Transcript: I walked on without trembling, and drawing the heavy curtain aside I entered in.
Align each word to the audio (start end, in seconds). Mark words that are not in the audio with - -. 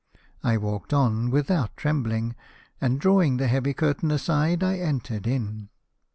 I 0.43 0.57
walked 0.57 0.93
on 0.93 1.29
without 1.29 1.77
trembling, 1.77 2.33
and 2.81 2.99
drawing 2.99 3.37
the 3.37 3.45
heavy 3.47 3.75
curtain 3.75 4.09
aside 4.09 4.63
I 4.63 4.77
entered 4.79 5.27
in. 5.27 5.69